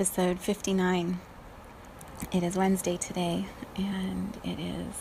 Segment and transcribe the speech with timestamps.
[0.00, 1.20] Episode 59.
[2.32, 3.44] It is Wednesday today,
[3.76, 4.94] and it is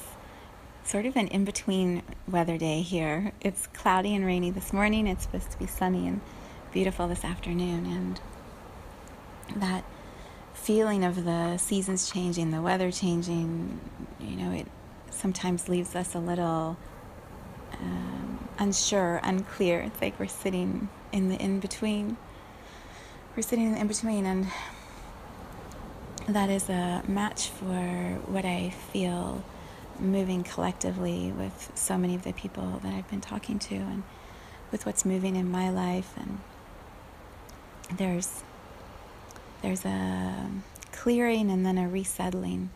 [0.83, 3.31] sort of an in between weather day here.
[3.39, 6.19] It's cloudy and rainy this morning, it's supposed to be sunny and
[6.73, 9.85] beautiful this afternoon, and that
[10.53, 13.79] feeling of the seasons changing, the weather changing,
[14.19, 14.67] you know, it
[15.11, 16.75] sometimes leaves us a little
[17.71, 19.79] um, unsure, unclear.
[19.79, 22.17] It's like we're sitting in the in between.
[23.37, 24.47] We're sitting in between, and
[26.35, 29.43] that is a match for what I feel
[29.99, 34.03] moving collectively with so many of the people that I've been talking to and
[34.71, 36.13] with what's moving in my life.
[36.17, 36.39] And
[37.97, 38.43] there's
[39.61, 40.49] there's a
[40.91, 42.69] clearing and then a resettling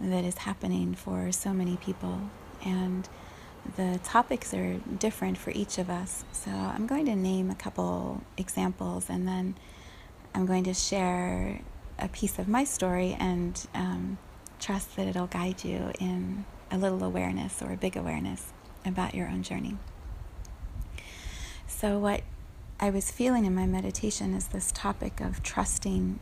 [0.00, 2.20] that is happening for so many people.
[2.64, 3.08] And
[3.76, 6.24] the topics are different for each of us.
[6.32, 9.54] So i'm going to name a couple examples and then
[10.34, 11.60] i'm going to share
[11.98, 14.18] a piece of my story and um,
[14.58, 18.52] trust that it'll guide you in a little awareness or a big awareness
[18.84, 19.76] about your own journey.
[21.66, 22.22] So, what
[22.80, 26.18] I was feeling in my meditation is this topic of trusting,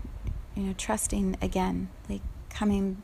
[0.55, 3.03] you know, trusting again, like coming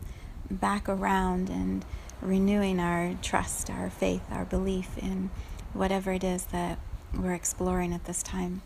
[0.51, 1.85] back around and
[2.21, 5.31] renewing our trust, our faith, our belief in
[5.73, 6.79] whatever it is that
[7.15, 8.63] we're exploring at this time.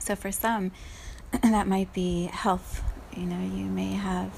[0.00, 0.70] So, for some,
[1.42, 2.82] that might be health
[3.18, 4.30] you know, you may have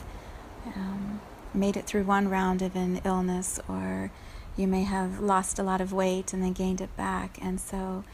[0.74, 1.20] um,
[1.52, 4.10] made it through one round of an illness, or
[4.56, 7.38] you may have lost a lot of weight and then gained it back.
[7.42, 8.04] And so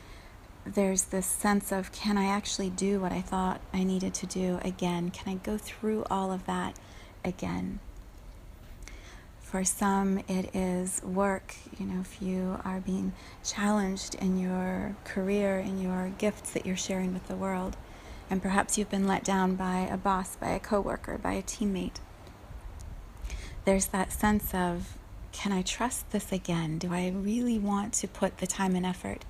[0.64, 4.58] there's this sense of can I actually do what I thought I needed to do
[4.62, 5.10] again?
[5.10, 6.76] Can I go through all of that
[7.24, 7.78] again?
[9.40, 11.54] For some, it is work.
[11.78, 13.12] You know, if you are being
[13.44, 17.76] challenged in your career, in your gifts that you're sharing with the world,
[18.28, 22.00] and perhaps you've been let down by a boss, by a coworker, by a teammate.
[23.64, 24.96] There's that sense of,
[25.32, 26.78] can I trust this again?
[26.78, 29.24] Do I really want to put the time and effort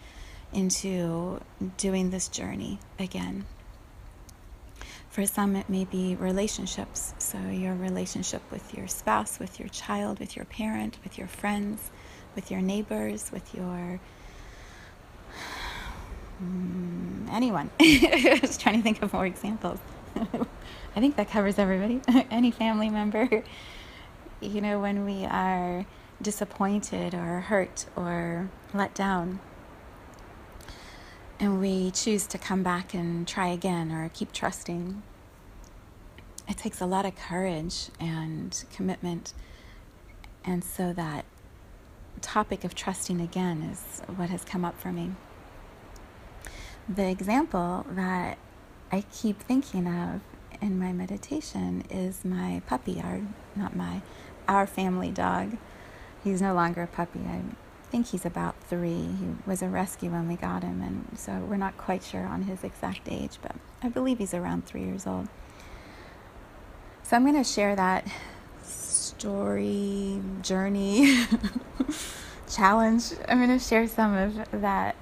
[0.53, 1.41] into
[1.77, 3.47] doing this journey again?
[5.09, 7.15] For some, it may be relationships.
[7.19, 11.91] So, your relationship with your spouse, with your child, with your parent, with your friends,
[12.35, 13.99] with your neighbors, with your
[16.43, 17.71] Mm, anyone.
[17.81, 19.79] I was trying to think of more examples.
[20.17, 22.01] I think that covers everybody.
[22.31, 23.43] Any family member.
[24.41, 25.87] You know, when we are
[26.21, 29.41] disappointed or hurt or let down,
[31.39, 35.03] and we choose to come back and try again or keep trusting,
[36.49, 39.35] it takes a lot of courage and commitment.
[40.45, 41.25] And so that
[42.21, 45.13] topic of trusting again is what has come up for me
[46.89, 48.39] the example that
[48.93, 50.21] I keep thinking of
[50.61, 53.21] in my meditation is my puppy, our
[53.55, 54.03] not my,
[54.49, 55.57] our family dog.
[56.23, 57.21] He's no longer a puppy.
[57.29, 57.43] I
[57.91, 59.09] think he's about three.
[59.19, 62.43] He was a rescue when we got him, and so we're not quite sure on
[62.43, 65.29] his exact age, but I believe he's around three years old.
[67.03, 68.07] So I'm going to share that
[68.63, 71.25] story, journey,
[72.51, 73.13] challenge.
[73.29, 74.97] I'm going to share some of that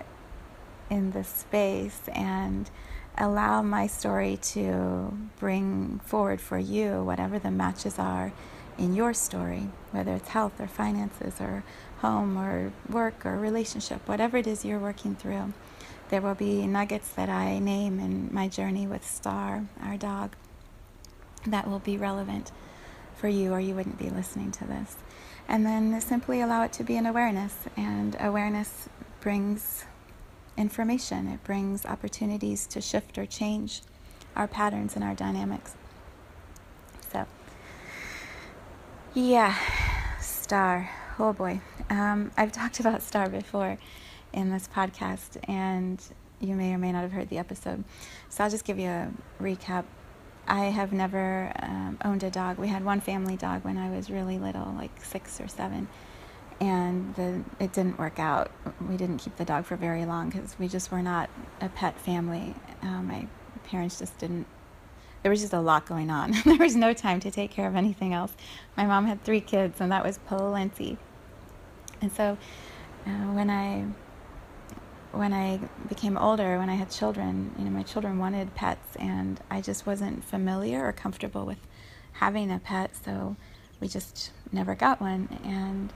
[0.90, 2.70] in this space and
[3.16, 8.32] allow my story to bring forward for you whatever the matches are
[8.76, 11.62] in your story, whether it's health or finances or
[11.98, 15.52] home or work or relationship, whatever it is you're working through.
[16.10, 20.34] There will be nuggets that I name in my journey with Star, our dog,
[21.46, 22.50] that will be relevant
[23.16, 24.96] for you, or you wouldn't be listening to this.
[25.48, 28.88] And then simply allow it to be an awareness, and awareness
[29.20, 29.84] brings
[30.56, 31.28] information.
[31.28, 33.82] It brings opportunities to shift or change
[34.36, 35.74] our patterns and our dynamics.
[37.12, 37.26] So,
[39.14, 39.56] yeah,
[40.20, 40.90] star.
[41.18, 41.60] Oh boy.
[41.90, 43.78] Um, I've talked about star before
[44.32, 46.02] in this podcast, and
[46.40, 47.84] you may or may not have heard the episode.
[48.28, 49.10] So I'll just give you a
[49.40, 49.84] recap.
[50.46, 52.58] I have never um, owned a dog.
[52.58, 55.88] We had one family dog when I was really little, like six or seven,
[56.60, 58.50] and the, it didn't work out.
[58.88, 61.30] We didn't keep the dog for very long because we just were not
[61.60, 62.54] a pet family.
[62.82, 63.26] Uh, my
[63.64, 64.46] parents just didn't.
[65.22, 66.34] There was just a lot going on.
[66.44, 68.32] there was no time to take care of anything else.
[68.76, 70.98] My mom had three kids, and that was plenty.
[72.00, 72.36] And so,
[73.06, 73.86] uh, when I
[75.12, 79.40] when I became older, when I had children, you know, my children wanted pets, and
[79.50, 81.58] I just wasn't familiar or comfortable with
[82.12, 83.36] having a pet, so
[83.80, 85.28] we just never got one.
[85.44, 85.92] And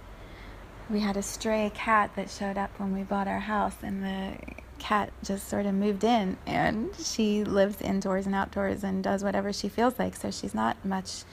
[0.91, 4.37] we had a stray cat that showed up when we bought our house, and the
[4.79, 9.53] cat just sort of moved in, and she lives indoors and outdoors and does whatever
[9.53, 11.25] she feels like, so she's not much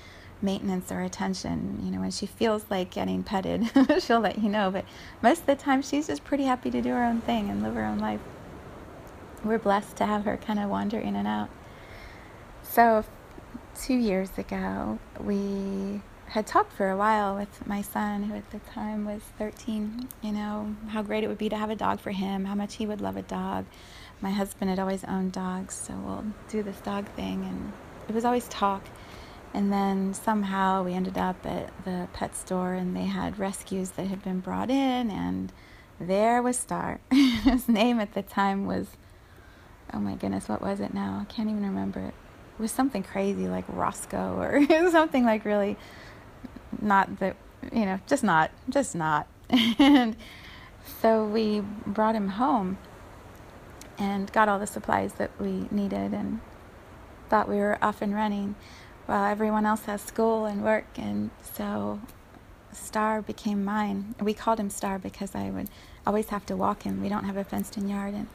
[0.42, 1.80] maintenance or attention.
[1.84, 4.72] You know, when she feels like getting petted, she'll let you know.
[4.72, 4.86] But
[5.22, 7.75] most of the time, she's just pretty happy to do her own thing and live
[7.75, 8.19] her own life.
[9.44, 11.50] We're blessed to have her kind of wander in and out.
[12.63, 13.06] So,
[13.80, 18.60] two years ago, we had talked for a while with my son, who at the
[18.60, 22.12] time was 13, you know, how great it would be to have a dog for
[22.12, 23.66] him, how much he would love a dog.
[24.22, 27.45] My husband had always owned dogs, so we'll do this dog thing.
[27.45, 27.74] And
[28.10, 28.83] it was always talk.
[29.54, 34.07] And then somehow we ended up at the pet store and they had rescues that
[34.07, 35.54] had been brought in, and
[36.00, 37.00] there was Star.
[37.12, 38.88] His name at the time was,
[39.94, 41.19] oh my goodness, what was it now?
[41.21, 42.13] I can't even remember it.
[42.57, 45.78] It was something crazy like Roscoe or something like really
[46.81, 47.36] not that,
[47.72, 49.27] you know, just not, just not.
[49.50, 50.16] and
[51.01, 52.77] so we brought him home
[53.98, 56.42] and got all the supplies that we needed and
[57.30, 58.56] thought we were off and running
[59.06, 62.00] while everyone else has school and work, and so
[62.72, 64.16] Star became mine.
[64.19, 65.69] We called him Star because I would
[66.07, 67.01] always have to walk him.
[67.01, 68.28] We don't have a fenced in yard, and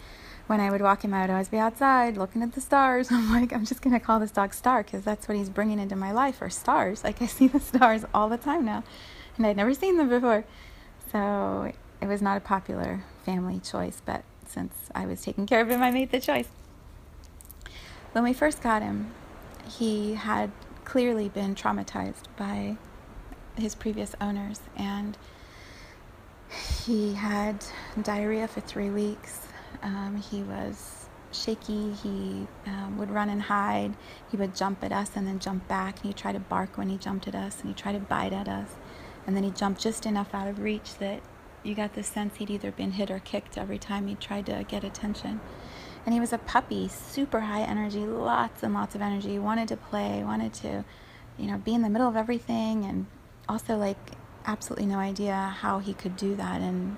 [0.51, 3.09] when I would walk him, I would always be outside looking at the stars.
[3.13, 5.95] I'm like, I'm just gonna call this dog Star because that's what he's bringing into
[5.95, 7.05] my life, or stars.
[7.05, 8.83] Like I see the stars all the time now,
[9.37, 10.45] and I'd never seen them before.
[11.13, 15.71] So it was not a popular family choice, but since I was taking care of
[15.71, 16.49] him, I made the choice.
[18.11, 19.13] When we first got him,
[19.69, 20.51] he had
[20.85, 22.77] clearly been traumatized by
[23.57, 25.17] his previous owners and
[26.85, 27.65] he had
[28.03, 29.47] diarrhea for three weeks.
[29.83, 31.93] Um, he was shaky.
[31.93, 33.95] He um, would run and hide.
[34.31, 35.97] He would jump at us and then jump back.
[35.97, 38.33] And he'd try to bark when he jumped at us and he'd try to bite
[38.33, 38.75] at us.
[39.27, 41.21] And then he'd jump just enough out of reach that
[41.63, 44.65] you got the sense he'd either been hit or kicked every time he tried to
[44.67, 45.41] get attention.
[46.05, 49.77] And he was a puppy, super high energy, lots and lots of energy, wanted to
[49.77, 50.85] play, wanted to,
[51.37, 53.07] you know, be in the middle of everything, and
[53.49, 54.13] also like
[54.47, 56.97] absolutely no idea how he could do that and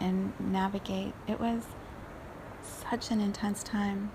[0.00, 1.14] and navigate.
[1.26, 1.64] It was
[2.62, 4.10] such an intense time.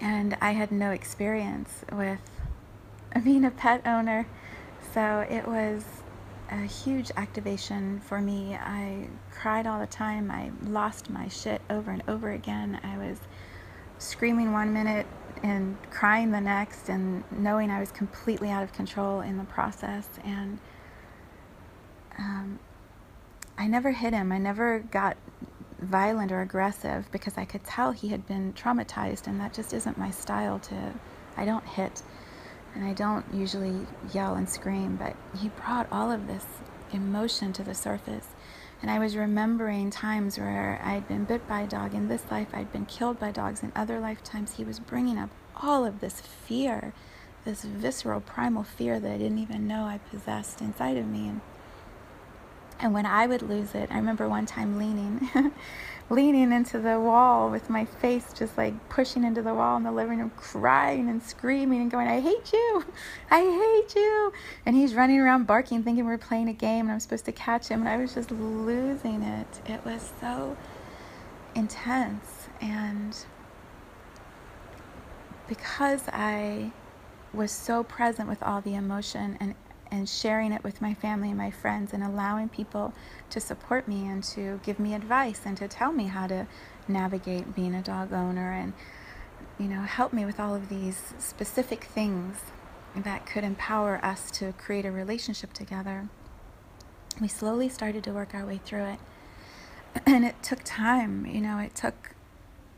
[0.00, 2.20] And I had no experience with
[3.24, 4.26] being a pet owner.
[4.94, 5.84] So it was
[6.50, 8.54] a huge activation for me.
[8.54, 10.30] I cried all the time.
[10.30, 12.80] I lost my shit over and over again.
[12.82, 13.18] I was
[13.98, 15.06] screaming one minute
[15.42, 20.08] and crying the next, and knowing I was completely out of control in the process.
[20.24, 20.58] And
[22.18, 22.58] um,
[23.60, 24.32] I never hit him.
[24.32, 25.18] I never got
[25.80, 29.98] violent or aggressive because I could tell he had been traumatized, and that just isn't
[29.98, 30.94] my style to.
[31.36, 32.02] I don't hit
[32.74, 36.46] and I don't usually yell and scream, but he brought all of this
[36.90, 38.28] emotion to the surface.
[38.80, 42.48] And I was remembering times where I'd been bit by a dog in this life,
[42.54, 44.54] I'd been killed by dogs in other lifetimes.
[44.54, 46.94] He was bringing up all of this fear,
[47.44, 51.28] this visceral, primal fear that I didn't even know I possessed inside of me.
[51.28, 51.40] And,
[52.80, 55.30] and when I would lose it, I remember one time leaning
[56.10, 59.92] leaning into the wall with my face just like pushing into the wall in the
[59.92, 62.84] living room, crying and screaming and going, I hate you.
[63.30, 64.32] I hate you.
[64.66, 67.68] And he's running around barking, thinking we're playing a game and I'm supposed to catch
[67.68, 67.80] him.
[67.80, 69.60] And I was just losing it.
[69.66, 70.56] It was so
[71.54, 72.48] intense.
[72.60, 73.16] And
[75.46, 76.72] because I
[77.32, 79.54] was so present with all the emotion and
[79.90, 82.92] and sharing it with my family and my friends and allowing people
[83.30, 86.46] to support me and to give me advice and to tell me how to
[86.88, 88.72] navigate being a dog owner and
[89.58, 92.38] you know help me with all of these specific things
[92.96, 96.08] that could empower us to create a relationship together.
[97.20, 98.98] We slowly started to work our way through it.
[100.06, 102.14] And it took time you know it took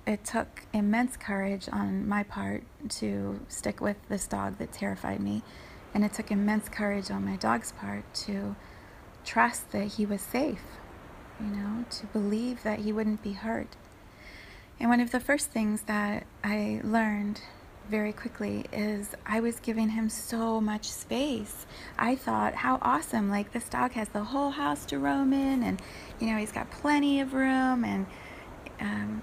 [0.07, 5.43] it took immense courage on my part to stick with this dog that terrified me
[5.95, 8.57] and it took immense courage on my dog's part to
[9.25, 10.63] trust that he was safe,
[11.41, 13.77] you know, to believe that he wouldn't be hurt.
[14.81, 17.41] And one of the first things that I learned
[17.89, 21.67] very quickly is I was giving him so much space.
[21.99, 23.31] I thought, how awesome!
[23.31, 25.81] Like this dog has the whole house to roam in, and
[26.19, 28.07] you know he's got plenty of room and
[28.81, 29.23] um,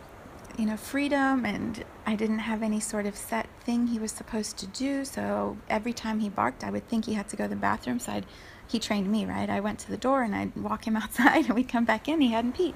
[0.57, 1.45] you know freedom.
[1.45, 5.05] And I didn't have any sort of set thing he was supposed to do.
[5.05, 7.99] So every time he barked, I would think he had to go to the bathroom.
[7.99, 8.25] So I'd
[8.67, 9.49] he trained me, right?
[9.49, 12.19] I went to the door and I'd walk him outside and we'd come back in.
[12.19, 12.73] He hadn't peed.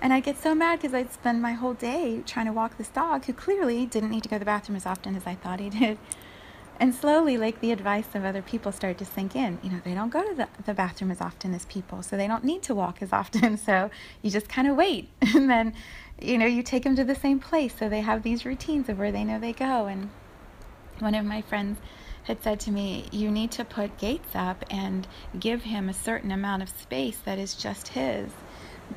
[0.00, 2.88] And I'd get so mad because I'd spend my whole day trying to walk this
[2.88, 5.58] dog who clearly didn't need to go to the bathroom as often as I thought
[5.58, 5.98] he did.
[6.78, 9.58] And slowly, like the advice of other people started to sink in.
[9.64, 12.28] You know, they don't go to the, the bathroom as often as people, so they
[12.28, 13.58] don't need to walk as often.
[13.66, 13.90] So
[14.22, 15.08] you just kind of wait.
[15.34, 15.74] And then,
[16.20, 17.74] you know, you take them to the same place.
[17.76, 19.86] So they have these routines of where they know they go.
[19.86, 20.10] And
[20.98, 21.78] one of my friends,
[22.24, 25.06] had said to me, You need to put gates up and
[25.38, 28.30] give him a certain amount of space that is just his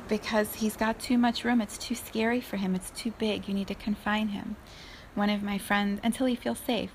[0.08, 1.60] because he's got too much room.
[1.60, 2.74] It's too scary for him.
[2.74, 3.48] It's too big.
[3.48, 4.56] You need to confine him.
[5.14, 6.92] One of my friends, until he feels safe,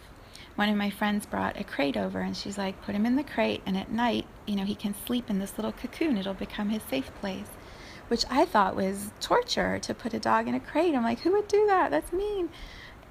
[0.55, 3.23] one of my friends brought a crate over and she's like, Put him in the
[3.23, 6.17] crate, and at night, you know, he can sleep in this little cocoon.
[6.17, 7.49] It'll become his safe place.
[8.07, 10.95] Which I thought was torture to put a dog in a crate.
[10.95, 11.91] I'm like, Who would do that?
[11.91, 12.49] That's mean.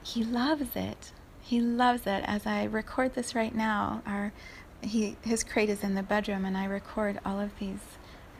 [0.02, 1.12] He loves it.
[1.44, 2.24] He loves it.
[2.26, 4.32] As I record this right now, our
[4.80, 7.82] he his crate is in the bedroom, and I record all of these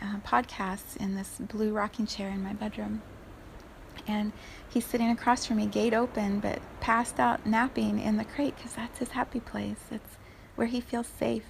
[0.00, 3.02] uh, podcasts in this blue rocking chair in my bedroom.
[4.06, 4.32] And
[4.70, 8.72] he's sitting across from me, gate open, but passed out napping in the crate because
[8.72, 9.84] that's his happy place.
[9.90, 10.16] It's
[10.56, 11.44] where he feels safe.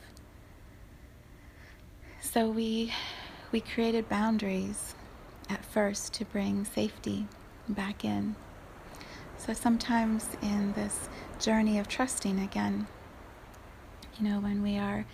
[2.20, 2.92] So we
[3.52, 4.96] we created boundaries
[5.48, 7.28] at first to bring safety
[7.68, 8.34] back in.
[9.46, 12.86] So sometimes in this journey of trusting again,
[14.18, 15.04] you know, when we are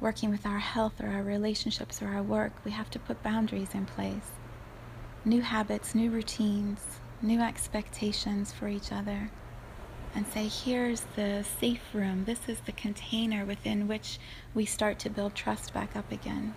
[0.00, 3.74] working with our health or our relationships or our work, we have to put boundaries
[3.74, 4.32] in place.
[5.24, 6.84] New habits, new routines,
[7.22, 9.30] new expectations for each other.
[10.16, 12.24] And say, here's the safe room.
[12.24, 14.18] This is the container within which
[14.52, 16.56] we start to build trust back up again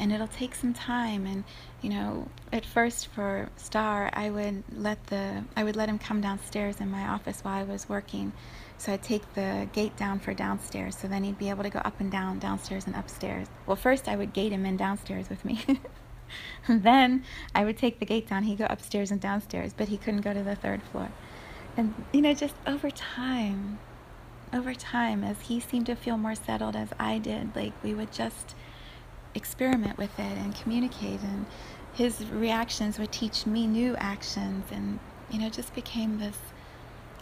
[0.00, 1.26] and it'll take some time.
[1.26, 1.44] And
[1.82, 6.20] you know at first for star i would let the i would let him come
[6.20, 8.32] downstairs in my office while i was working.
[8.78, 10.96] So i'd take the gate down for downstairs.
[10.96, 13.46] So then he'd be able to go up and down downstairs and upstairs.
[13.66, 15.64] Well first i would gate him in downstairs with me.
[16.68, 18.44] Then i would take the gate down.
[18.44, 21.10] He'd go upstairs and downstairs but he couldn't go to the third floor.
[21.76, 23.78] And you know just over time
[24.52, 28.10] over time as he seemed to feel more settled as i did like we would
[28.10, 28.56] just
[29.34, 31.46] experiment with it and communicate and
[31.92, 34.98] his reactions would teach me new actions and
[35.30, 36.38] you know just became this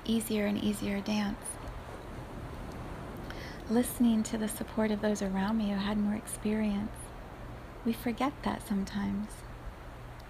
[0.04, 1.44] easier and easier dance.
[3.70, 6.90] Listening to the support of those around me who had more experience
[7.84, 9.28] we forget that sometimes.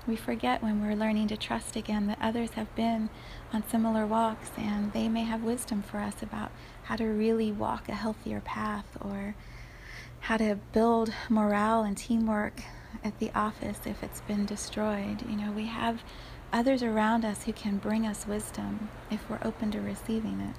[0.06, 3.10] We forget when we're learning to trust again that others have been
[3.52, 6.50] on similar walks and they may have wisdom for us about
[6.84, 9.34] how to really walk a healthier path or
[10.20, 12.62] how to build morale and teamwork
[13.04, 15.22] at the office if it's been destroyed.
[15.28, 16.02] You know, we have
[16.52, 20.56] others around us who can bring us wisdom if we're open to receiving it.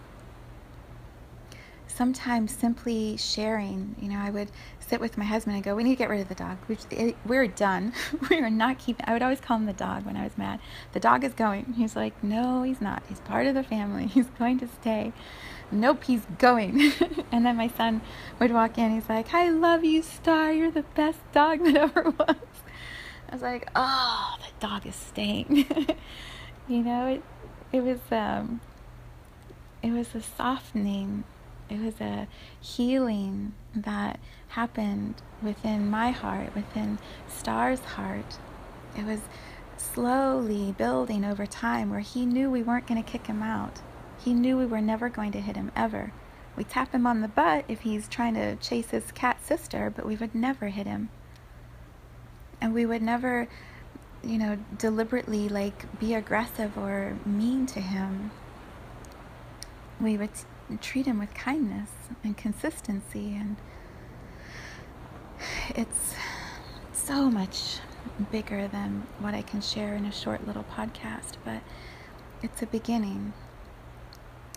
[1.87, 4.49] Sometimes simply sharing, you know, I would
[4.79, 6.57] sit with my husband and go, We need to get rid of the dog.
[7.25, 7.93] We're done.
[8.29, 9.05] we are not keeping.
[9.07, 10.59] I would always call him the dog when I was mad.
[10.93, 11.73] The dog is going.
[11.73, 13.03] He's like, No, he's not.
[13.09, 14.07] He's part of the family.
[14.19, 15.13] He's going to stay
[15.71, 16.91] nope, he's going.
[17.31, 18.01] and then my son
[18.39, 18.93] would walk in.
[18.93, 20.51] He's like, I love you, Star.
[20.51, 22.35] You're the best dog that ever was.
[23.29, 25.65] I was like, oh, the dog is staying.
[26.67, 27.23] you know, it,
[27.71, 28.61] it was, um,
[29.83, 31.23] it was a softening.
[31.69, 32.27] It was a
[32.59, 36.97] healing that happened within my heart, within
[37.27, 38.39] Star's heart.
[38.97, 39.19] It was
[39.77, 43.79] slowly building over time where he knew we weren't going to kick him out
[44.19, 46.11] he knew we were never going to hit him ever.
[46.55, 50.05] We tap him on the butt if he's trying to chase his cat sister, but
[50.05, 51.09] we would never hit him.
[52.59, 53.47] And we would never,
[54.23, 58.31] you know, deliberately like be aggressive or mean to him.
[60.01, 60.31] We would
[60.81, 61.89] treat him with kindness
[62.23, 63.55] and consistency and
[65.75, 66.15] it's
[66.91, 67.79] so much
[68.31, 71.61] bigger than what I can share in a short little podcast, but
[72.43, 73.33] it's a beginning.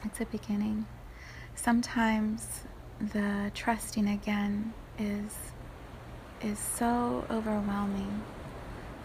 [0.04, 0.86] It's a beginning.
[1.54, 2.62] Sometimes
[3.00, 5.36] the trusting again is
[6.42, 8.22] is so overwhelming.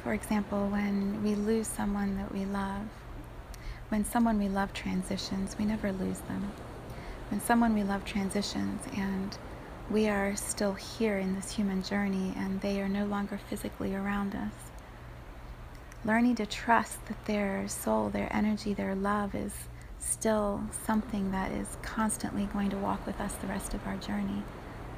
[0.04, 2.88] For example, when we lose someone that we love,
[3.90, 6.52] when someone we love transitions, we never lose them.
[7.30, 9.38] When someone we love transitions and
[9.92, 14.34] we are still here in this human journey and they are no longer physically around
[14.34, 14.54] us,
[16.04, 19.54] learning to trust that their soul, their energy, their love is
[20.00, 24.44] still something that is constantly going to walk with us the rest of our journey.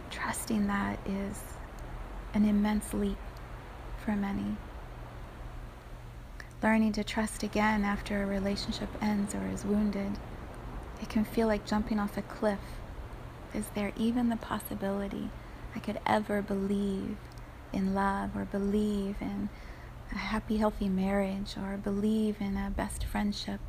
[0.10, 1.42] Trusting that is
[2.34, 3.18] an immense leap
[4.04, 4.58] for many.
[6.62, 10.18] Learning to trust again after a relationship ends or is wounded,
[11.02, 12.60] it can feel like jumping off a cliff.
[13.54, 15.30] Is there even the possibility
[15.76, 17.18] I could ever believe
[17.72, 19.50] in love or believe in
[20.12, 23.62] a happy, healthy marriage or believe in a best friendship?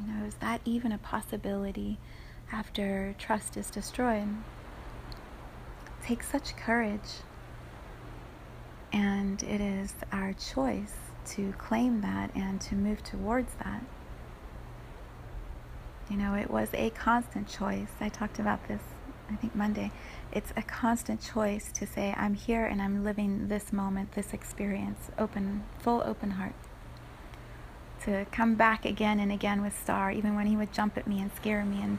[0.00, 1.98] You know, is that even a possibility
[2.52, 4.28] after trust is destroyed?
[5.08, 7.22] It takes such courage.
[8.92, 10.94] And it is our choice
[11.32, 13.84] to claim that and to move towards that.
[16.10, 17.90] You know, it was a constant choice.
[18.00, 18.80] I talked about this,
[19.30, 19.92] I think, Monday.
[20.32, 25.10] It's a constant choice to say, I'm here and I'm living this moment, this experience,
[25.18, 26.54] open, full open heart.
[28.04, 31.20] To come back again and again with Star, even when he would jump at me
[31.20, 31.98] and scare me and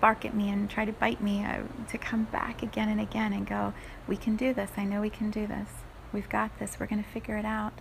[0.00, 3.32] bark at me and try to bite me, uh, to come back again and again
[3.32, 3.72] and go,
[4.06, 4.70] We can do this.
[4.76, 5.68] I know we can do this.
[6.12, 6.78] We've got this.
[6.78, 7.72] We're going to figure it out.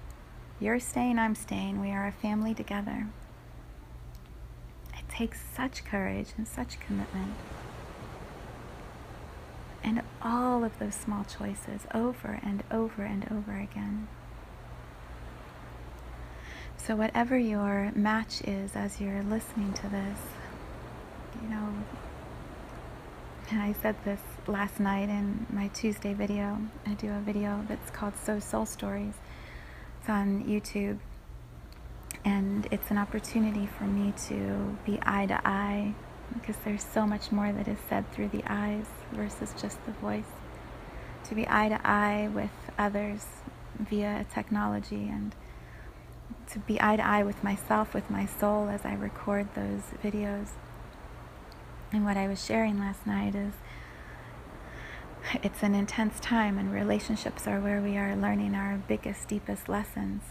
[0.60, 1.80] You're staying, I'm staying.
[1.80, 3.08] We are a family together.
[4.98, 7.34] It takes such courage and such commitment.
[9.84, 14.08] And all of those small choices over and over and over again.
[16.78, 20.20] So, whatever your match is as you're listening to this,
[21.42, 21.74] you know,
[23.50, 26.60] and I said this last night in my Tuesday video.
[26.86, 29.16] I do a video that's called So Soul Stories.
[30.00, 31.00] It's on YouTube.
[32.26, 35.94] And it's an opportunity for me to be eye to eye
[36.34, 40.32] because there's so much more that is said through the eyes versus just the voice.
[41.26, 43.26] To be eye to eye with others
[43.80, 45.34] via technology and
[46.51, 50.50] to be eye to eye with myself, with my soul as I record those videos.
[51.92, 53.54] And what I was sharing last night is
[55.44, 60.24] it's an intense time, and relationships are where we are learning our biggest, deepest lessons.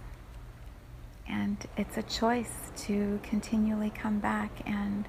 [1.29, 5.07] And it's a choice to continually come back and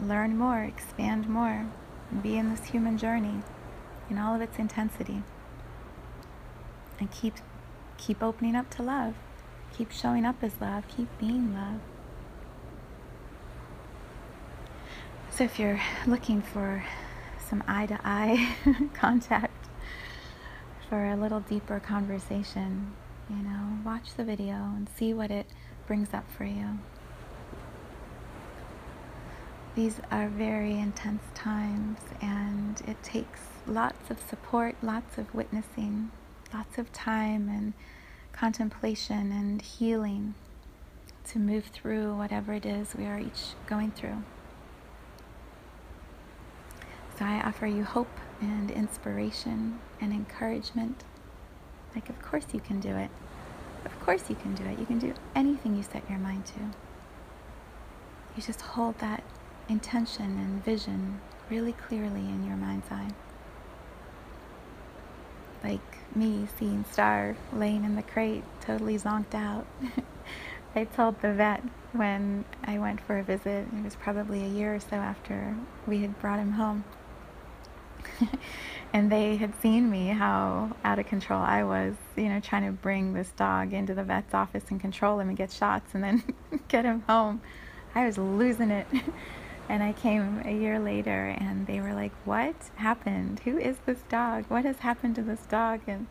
[0.00, 1.66] learn more, expand more,
[2.22, 3.42] be in this human journey
[4.10, 5.22] in all of its intensity.
[7.00, 7.34] And keep
[7.98, 9.14] keep opening up to love.
[9.76, 10.84] Keep showing up as love.
[10.88, 11.80] Keep being love.
[15.30, 16.82] So if you're looking for
[17.46, 18.56] some eye to eye
[18.94, 19.68] contact
[20.88, 22.92] for a little deeper conversation,
[23.28, 25.46] you know, watch the video and see what it
[25.86, 26.78] brings up for you.
[29.74, 36.10] These are very intense times, and it takes lots of support, lots of witnessing,
[36.54, 37.74] lots of time and
[38.36, 40.34] contemplation and healing
[41.24, 44.22] to move through whatever it is we are each going through.
[47.18, 51.04] So I offer you hope and inspiration and encouragement.
[51.94, 53.10] Like, of course you can do it.
[53.86, 54.78] Of course you can do it.
[54.78, 56.60] You can do anything you set your mind to.
[58.36, 59.24] You just hold that
[59.68, 63.12] intention and vision really clearly in your mind's eye.
[65.62, 65.80] Like
[66.14, 69.66] me seeing Star laying in the crate, totally zonked out.
[70.74, 74.74] I told the vet when I went for a visit, it was probably a year
[74.74, 76.84] or so after we had brought him home.
[78.92, 82.72] and they had seen me how out of control I was, you know, trying to
[82.72, 86.22] bring this dog into the vet's office and control him and get shots and then
[86.68, 87.40] get him home.
[87.94, 88.86] I was losing it.
[89.68, 93.40] And I came a year later and they were like, What happened?
[93.40, 94.44] Who is this dog?
[94.48, 95.80] What has happened to this dog?
[95.86, 96.06] And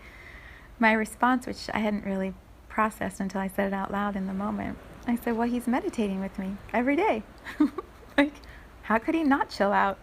[0.80, 2.34] my response, which I hadn't really
[2.68, 6.20] processed until I said it out loud in the moment, I said, Well, he's meditating
[6.20, 7.24] with me every day.
[8.18, 8.34] like,
[8.84, 9.98] how could he not chill out?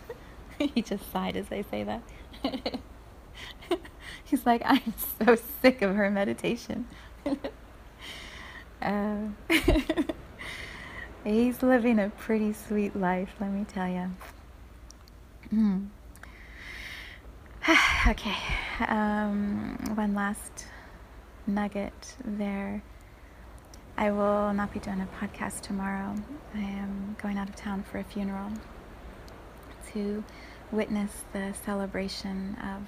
[0.58, 2.02] he just sighed as I say that.
[4.24, 6.86] He's like, I'm so sick of her meditation.
[8.82, 9.16] uh,
[11.26, 14.10] he's living a pretty sweet life, let me tell you.
[15.52, 15.88] Mm.
[18.08, 18.36] okay,
[18.88, 20.66] um, one last
[21.46, 22.82] nugget there.
[23.98, 26.14] I will not be doing a podcast tomorrow.
[26.54, 28.52] I am going out of town for a funeral
[29.92, 30.22] to
[30.70, 32.82] witness the celebration of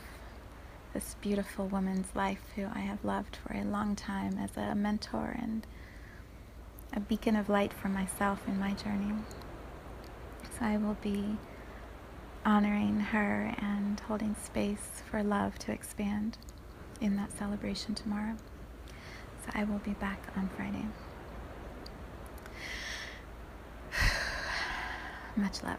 [0.92, 5.36] this beautiful woman's life who I have loved for a long time as a mentor
[5.40, 5.66] and
[6.92, 9.12] a beacon of light for myself in my journey.
[10.42, 11.36] So I will be
[12.44, 16.38] honoring her and holding space for love to expand
[17.00, 18.36] in that celebration tomorrow.
[19.44, 20.86] So I will be back on Friday.
[25.36, 25.78] Much love.